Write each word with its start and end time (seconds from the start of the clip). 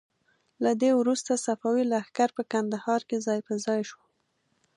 له 0.63 0.71
دې 0.81 0.91
وروسته 0.99 1.41
صفوي 1.45 1.83
لښکر 1.91 2.29
په 2.37 2.43
کندهار 2.51 3.01
کې 3.09 3.17
ځای 3.27 3.39
په 3.47 3.53
ځای 3.65 3.81
شو. 3.89 4.01